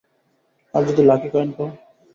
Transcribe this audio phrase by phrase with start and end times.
[0.73, 1.69] আর যদি lucky coin পাও?